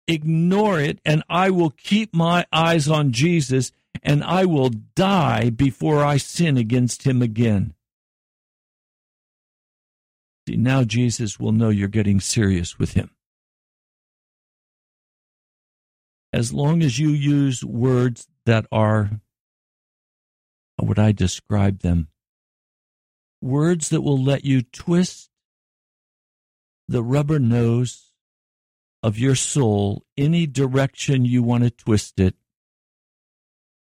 [0.07, 3.71] ignore it and I will keep my eyes on Jesus
[4.01, 7.73] and I will die before I sin against him again.
[10.47, 13.11] See, now Jesus will know you're getting serious with him.
[16.31, 19.21] As long as you use words that are,
[20.77, 22.09] how would I describe them?
[23.41, 25.29] Words that will let you twist
[26.87, 28.13] the rubber nose
[29.01, 32.35] of your soul any direction you want to twist it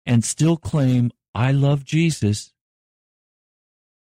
[0.06, 2.52] and still claim, I love Jesus.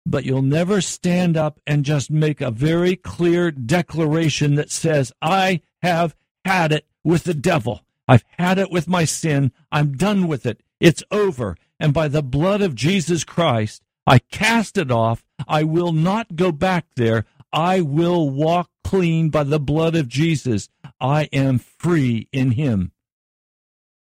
[0.07, 5.61] But you'll never stand up and just make a very clear declaration that says, I
[5.83, 7.83] have had it with the devil.
[8.09, 9.53] I've had it with my sin.
[9.71, 10.63] I'm done with it.
[10.81, 11.57] It's over.
[11.79, 15.23] And by the blood of Jesus Christ, I cast it off.
[15.47, 17.27] I will not go back there.
[17.53, 20.71] I will walk clean by the blood of Jesus.
[20.99, 22.93] I am free in Him.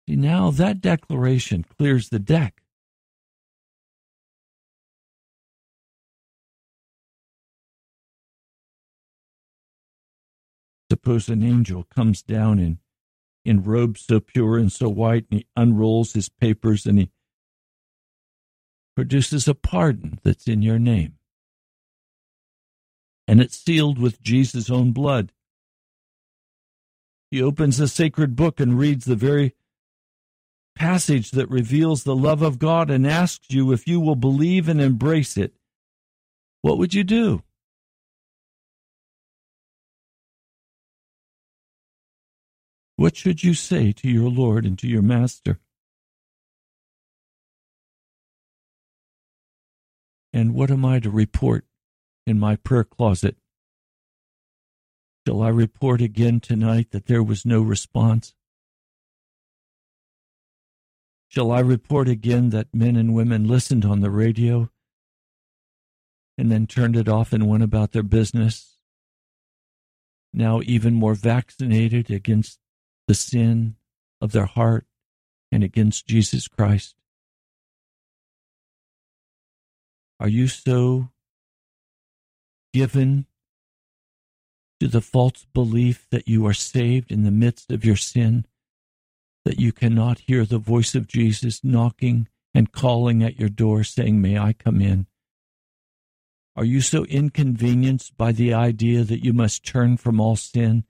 [0.09, 2.63] See, now that declaration clears the deck.
[10.89, 12.77] Suppose an angel comes down and
[13.43, 17.09] in robes so pure and so white, and he unrolls his papers and he
[18.95, 21.15] produces a pardon that's in your name.
[23.27, 25.31] And it's sealed with Jesus' own blood.
[27.29, 29.55] He opens the sacred book and reads the very
[30.75, 34.81] passage that reveals the love of God and asks you if you will believe and
[34.81, 35.53] embrace it,
[36.61, 37.43] what would you do?
[43.01, 45.59] What should you say to your Lord and to your Master?
[50.31, 51.65] And what am I to report
[52.27, 53.37] in my prayer closet?
[55.25, 58.35] Shall I report again tonight that there was no response?
[61.27, 64.69] Shall I report again that men and women listened on the radio
[66.37, 68.77] and then turned it off and went about their business?
[70.31, 72.60] Now, even more vaccinated against
[73.07, 73.75] the sin
[74.21, 74.85] of their heart
[75.51, 76.95] and against Jesus Christ.
[80.19, 81.09] Are you so
[82.73, 83.25] given
[84.79, 88.45] to the false belief that you are saved in the midst of your sin,
[89.45, 94.21] that you cannot hear the voice of Jesus knocking and calling at your door saying,
[94.21, 95.07] May I come in?
[96.55, 100.83] Are you so inconvenienced by the idea that you must turn from all sin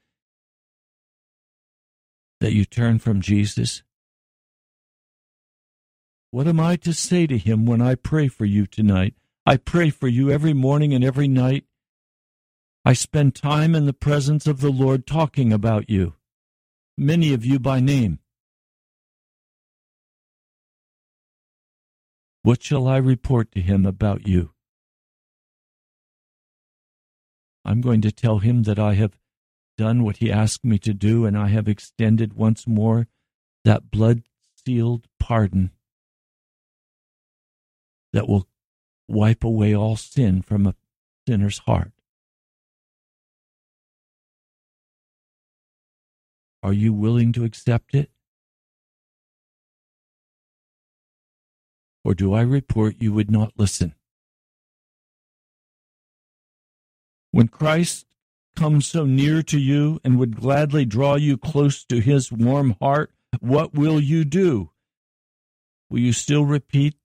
[2.42, 3.84] that you turn from Jesus?
[6.32, 9.14] What am I to say to him when I pray for you tonight?
[9.46, 11.66] I pray for you every morning and every night.
[12.84, 16.16] I spend time in the presence of the Lord talking about you,
[16.98, 18.20] many of you by name.
[22.42, 24.50] What shall I report to him about you?
[27.64, 29.21] I'm going to tell him that I have
[29.82, 33.08] done what he asked me to do, and I have extended once more
[33.66, 34.22] that blood
[34.64, 35.72] sealed pardon
[38.14, 38.48] that will
[39.08, 40.76] wipe away all sin from a
[41.28, 41.94] sinner's heart.
[46.62, 48.12] Are you willing to accept it?
[52.04, 53.96] Or do I report you would not listen?
[57.32, 58.06] When Christ
[58.56, 63.12] comes so near to you and would gladly draw you close to his warm heart,
[63.40, 64.72] what will you do?
[65.90, 66.96] Will you still repeat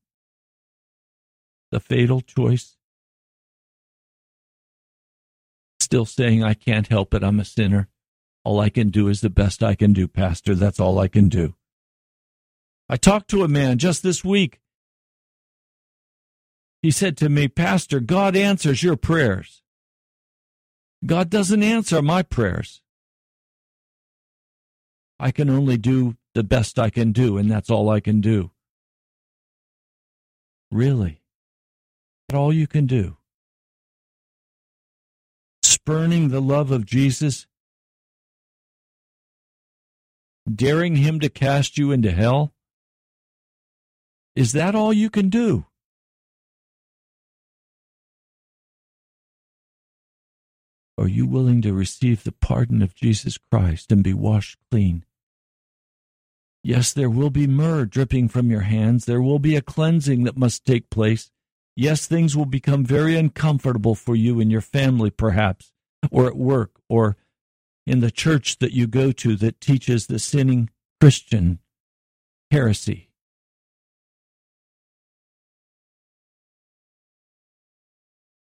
[1.71, 2.77] the fatal choice?
[5.81, 7.89] Still saying, I can't help it, I'm a sinner.
[8.45, 10.55] All I can do is the best I can do, Pastor.
[10.55, 11.55] That's all I can do.
[12.89, 14.61] I talked to a man just this week.
[16.83, 19.63] He said to me, Pastor, God answers your prayers.
[21.07, 22.83] God doesn't answer my prayers.
[25.19, 28.51] I can only do the best I can do, and that's all I can do.
[30.71, 31.23] Really?
[32.29, 33.17] That's all you can do?
[35.63, 37.47] Spurning the love of Jesus?
[40.53, 42.53] Daring him to cast you into hell?
[44.35, 45.67] Is that all you can do?
[50.99, 55.05] Are you willing to receive the pardon of Jesus Christ and be washed clean?
[56.63, 59.05] Yes, there will be myrrh dripping from your hands.
[59.05, 61.31] There will be a cleansing that must take place.
[61.77, 65.71] Yes, things will become very uncomfortable for you and your family, perhaps,
[66.11, 67.17] or at work, or
[67.87, 70.71] in the church that you go to that teaches the sinning
[71.01, 71.61] Christian
[72.51, 73.11] heresy.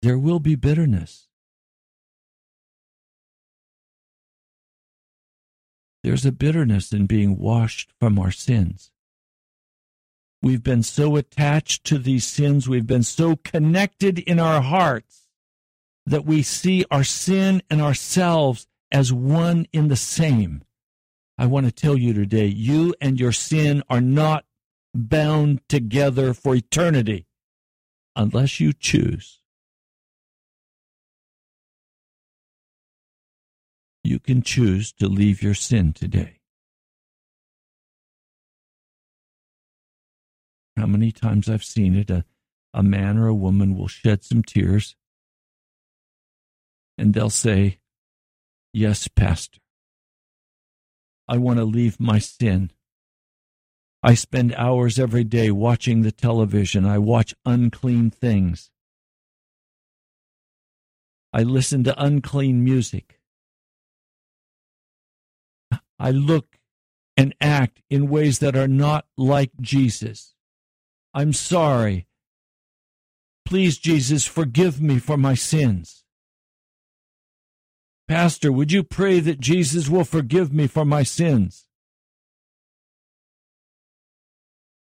[0.01, 1.30] There will be bitterness.
[6.03, 8.91] There's a bitterness in being washed from our sins.
[10.41, 15.27] We've been so attached to these sins, we've been so connected in our hearts
[16.07, 20.63] that we see our sin and ourselves as one in the same.
[21.37, 24.45] I want to tell you today, you and your sin are not
[24.95, 27.27] bound together for eternity
[28.15, 29.40] unless you choose
[34.03, 36.39] You can choose to leave your sin today.
[40.75, 42.25] How many times I've seen it, a,
[42.73, 44.95] a man or a woman will shed some tears
[46.97, 47.79] and they'll say,
[48.73, 49.59] Yes, Pastor,
[51.27, 52.71] I want to leave my sin.
[54.03, 56.85] I spend hours every day watching the television.
[56.85, 58.71] I watch unclean things.
[61.33, 63.20] I listen to unclean music.
[66.01, 66.57] I look
[67.15, 70.33] and act in ways that are not like Jesus.
[71.13, 72.07] I'm sorry.
[73.45, 76.03] Please, Jesus, forgive me for my sins.
[78.07, 81.67] Pastor, would you pray that Jesus will forgive me for my sins?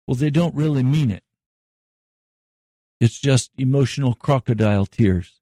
[0.07, 1.23] Well, they don't really mean it.
[2.99, 5.39] It's just emotional crocodile tears.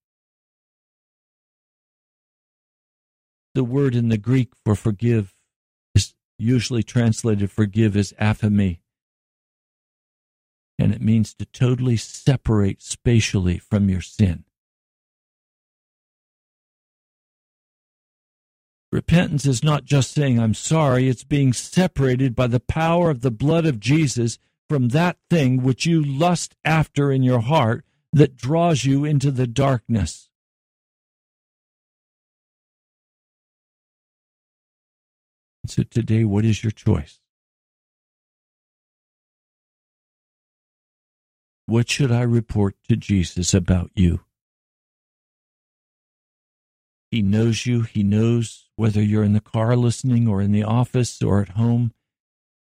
[3.54, 5.37] The word in the Greek for forgive
[6.38, 8.78] usually translated forgive is aphiemi.
[10.78, 14.44] And it means to totally separate spatially from your sin.
[18.90, 23.30] Repentance is not just saying, I'm sorry, it's being separated by the power of the
[23.30, 28.84] blood of Jesus from that thing which you lust after in your heart that draws
[28.84, 30.27] you into the darkness.
[35.68, 37.20] So today, what is your choice?
[41.66, 44.20] What should I report to Jesus about you?
[47.10, 47.82] He knows you.
[47.82, 51.92] He knows whether you're in the car listening or in the office or at home.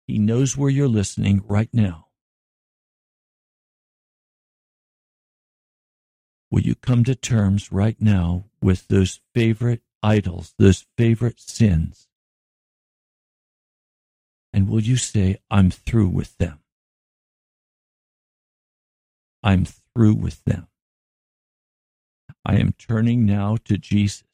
[0.07, 2.09] He knows where you're listening right now.
[6.51, 12.10] Will you come to terms right now with those favorite idols, those favorite sins?
[14.53, 16.61] And will you say, I'm through with them?
[19.43, 20.69] I'm through with them.
[22.45, 24.25] I am turning now to Jesus.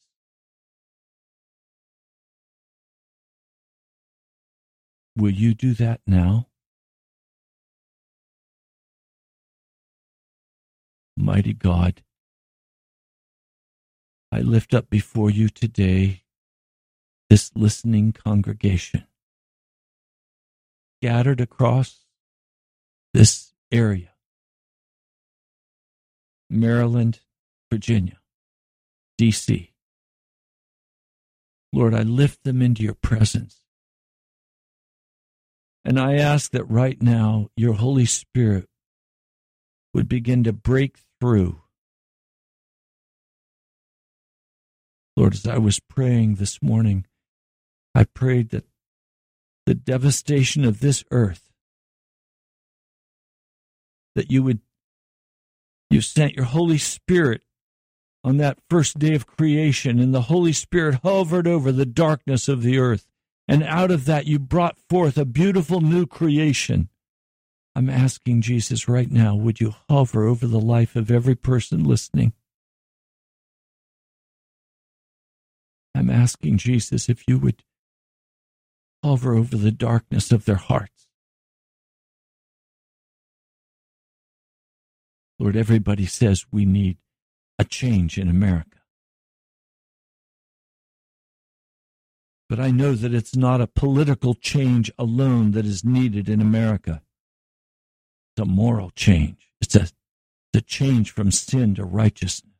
[5.16, 6.48] Will you do that now?
[11.16, 12.02] Mighty God,
[14.30, 16.22] I lift up before you today
[17.30, 19.06] this listening congregation
[21.06, 22.04] scattered across
[23.14, 24.10] this area
[26.50, 27.20] Maryland,
[27.70, 28.18] Virginia,
[29.16, 29.72] D.C.
[31.72, 33.62] Lord, I lift them into your presence.
[35.84, 38.68] And I ask that right now your Holy Spirit
[39.94, 41.62] would begin to break through.
[45.16, 47.06] Lord, as I was praying this morning,
[47.94, 48.64] I prayed that
[49.66, 51.50] the devastation of this earth,
[54.14, 54.60] that you would,
[55.90, 57.42] you sent your Holy Spirit
[58.24, 62.62] on that first day of creation, and the Holy Spirit hovered over the darkness of
[62.62, 63.06] the earth
[63.48, 66.88] and out of that you brought forth a beautiful new creation.
[67.74, 72.32] I'm asking Jesus right now, would you hover over the life of every person listening?
[75.94, 77.62] I'm asking Jesus if you would
[79.06, 81.06] hover over the darkness of their hearts.
[85.38, 86.96] Lord, everybody says we need
[87.56, 88.80] a change in America.
[92.48, 97.02] But I know that it's not a political change alone that is needed in America.
[98.32, 99.52] It's a moral change.
[99.60, 102.52] It's a, it's a change from sin to righteousness.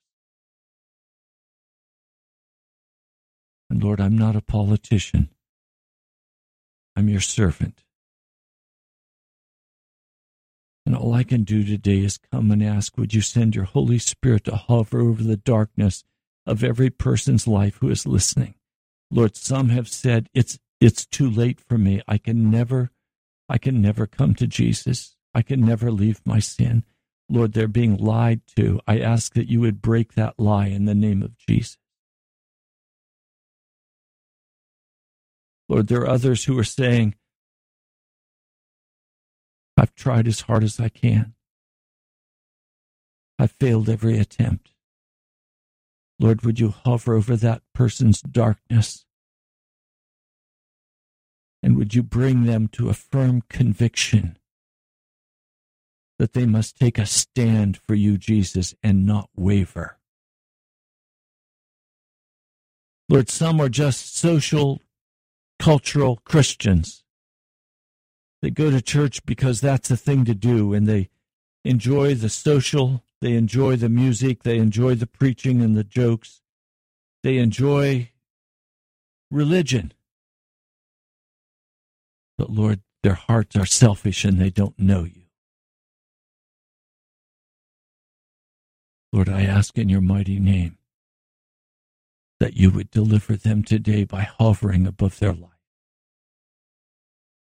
[3.69, 5.31] And Lord, I'm not a politician.
[6.97, 7.85] I'm your servant.
[10.87, 13.99] And all I can do today is come and ask, would you send your Holy
[13.99, 16.05] Spirit to hover over the darkness
[16.47, 18.55] of every person's life who is listening?
[19.11, 22.03] Lord, some have said it's it's too late for me.
[22.07, 22.91] I can never
[23.49, 25.17] I can never come to Jesus.
[25.35, 26.85] I can never leave my sin.
[27.29, 28.81] Lord, they're being lied to.
[28.87, 31.79] I ask that you would break that lie in the name of Jesus.
[35.69, 37.15] Lord, there are others who are saying,
[39.77, 41.35] I've tried as hard as I can.
[43.39, 44.71] I've failed every attempt.
[46.19, 49.05] Lord, would you hover over that person's darkness?
[51.63, 54.39] And would you bring them to a firm conviction
[56.19, 59.99] that they must take a stand for you, Jesus, and not waver?
[63.09, 64.81] Lord, some are just social,
[65.59, 67.05] cultural Christians.
[68.43, 71.09] They go to church because that's the thing to do, and they
[71.65, 74.43] enjoy the social they enjoy the music.
[74.43, 76.43] They enjoy the preaching and the jokes.
[77.23, 78.11] They enjoy
[79.31, 79.93] religion.
[82.37, 85.23] But Lord, their hearts are selfish and they don't know you.
[89.13, 90.77] Lord, I ask in your mighty name
[92.41, 95.51] that you would deliver them today by hovering above their life.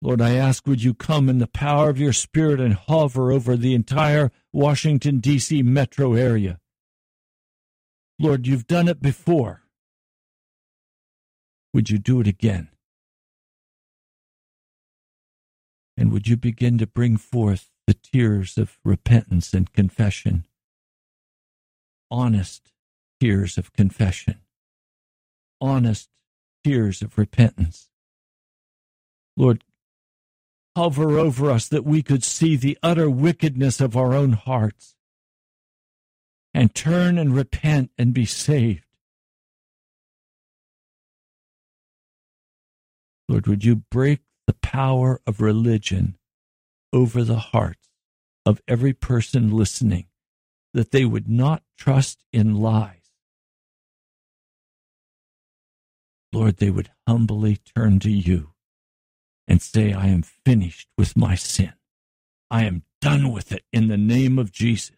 [0.02, 3.58] Lord, I ask, would you come in the power of your Spirit and hover over
[3.58, 5.64] the entire Washington, D.C.
[5.64, 6.60] metro area?
[8.20, 9.64] Lord, you've done it before.
[11.74, 12.70] Would you do it again?
[15.98, 20.46] And would you begin to bring forth the tears of repentance and confession?
[22.12, 22.72] Honest
[23.20, 24.42] tears of confession,
[25.66, 26.10] honest
[26.64, 27.90] tears of repentance.
[29.38, 29.64] Lord,
[30.76, 34.96] hover over us that we could see the utter wickedness of our own hearts
[36.54, 38.86] and turn and repent and be saved.
[43.28, 46.18] Lord, would you break the power of religion
[46.94, 47.90] over the hearts
[48.46, 50.06] of every person listening,
[50.74, 52.95] that they would not trust in lies.
[56.36, 58.52] Lord, they would humbly turn to you
[59.48, 61.72] and say, I am finished with my sin.
[62.52, 64.98] I am done with it in the name of Jesus.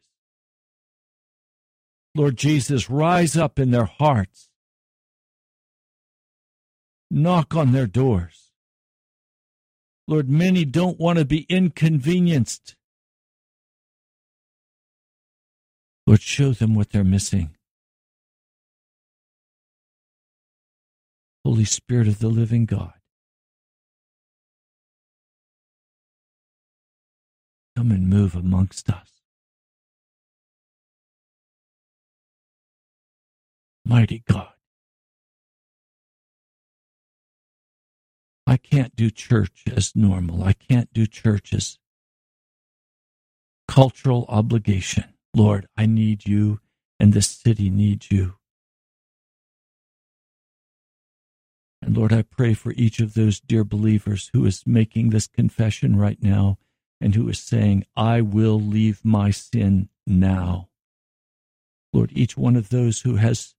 [2.16, 4.50] Lord Jesus, rise up in their hearts.
[7.12, 8.50] Knock on their doors.
[10.08, 12.76] Lord, many don't want to be inconvenienced.
[16.08, 17.57] Lord, show them what they're missing.
[21.48, 22.92] Holy Spirit of the living God,
[27.74, 29.14] come and move amongst us.
[33.86, 34.50] Mighty God.
[38.46, 40.44] I can't do church as normal.
[40.44, 41.80] I can't do church as
[43.70, 45.14] cultural obligation.
[45.34, 46.60] Lord, I need you,
[47.00, 48.34] and this city needs you.
[51.88, 55.96] And Lord, I pray for each of those dear believers who is making this confession
[55.96, 56.58] right now
[57.00, 60.68] and who is saying, I will leave my sin now.
[61.94, 63.56] Lord, each one of those who has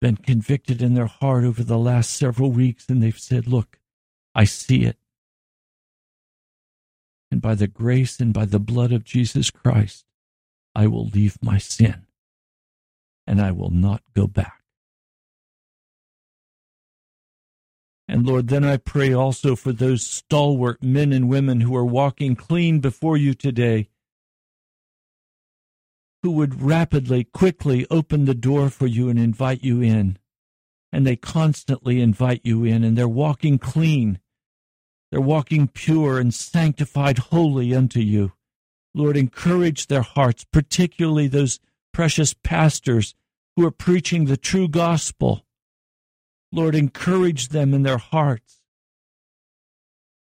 [0.00, 3.80] been convicted in their heart over the last several weeks and they've said, Look,
[4.32, 4.98] I see it.
[7.32, 10.04] And by the grace and by the blood of Jesus Christ,
[10.72, 12.06] I will leave my sin
[13.26, 14.63] and I will not go back.
[18.06, 22.36] And Lord, then I pray also for those stalwart men and women who are walking
[22.36, 23.88] clean before you today,
[26.22, 30.18] who would rapidly, quickly open the door for you and invite you in.
[30.92, 34.20] And they constantly invite you in, and they're walking clean.
[35.10, 38.32] They're walking pure and sanctified holy unto you.
[38.94, 41.58] Lord, encourage their hearts, particularly those
[41.92, 43.14] precious pastors
[43.56, 45.44] who are preaching the true gospel.
[46.54, 48.60] Lord, encourage them in their hearts.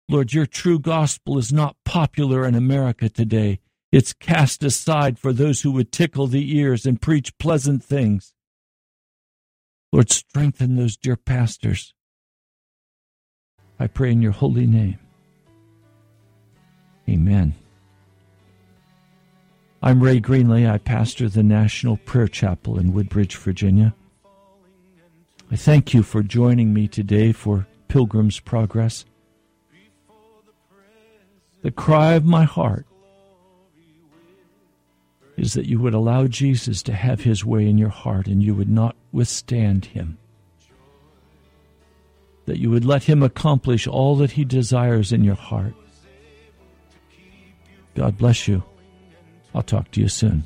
[0.07, 3.59] Lord, your true gospel is not popular in America today.
[3.91, 8.35] It's cast aside for those who would tickle the ears and preach pleasant things.
[9.91, 11.95] Lord, strengthen those dear pastors.
[13.79, 14.99] I pray in your holy name.
[17.09, 17.55] Amen.
[19.81, 20.69] I'm Ray Greenley.
[20.69, 23.95] I pastor the National Prayer Chapel in Woodbridge, Virginia.
[25.51, 29.05] I thank you for joining me today for Pilgrim's Progress.
[31.61, 32.85] The cry of my heart
[35.37, 38.53] is that you would allow Jesus to have his way in your heart and you
[38.53, 40.17] would not withstand him
[42.49, 45.75] that you would let Him accomplish all that He desires in your heart.
[47.93, 48.63] God bless you.
[49.53, 50.43] I'll talk to you soon.